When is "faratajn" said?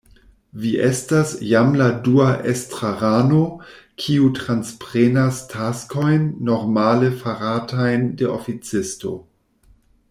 7.21-8.09